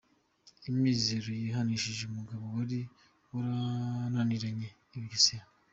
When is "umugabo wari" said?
2.05-2.79